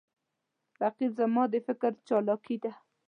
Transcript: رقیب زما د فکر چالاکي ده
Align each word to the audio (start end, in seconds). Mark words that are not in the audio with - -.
رقیب 0.81 1.11
زما 1.19 1.43
د 1.49 1.55
فکر 1.67 1.91
چالاکي 2.07 2.57
ده 2.63 2.71